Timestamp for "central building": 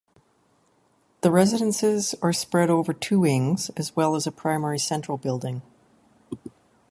4.79-5.61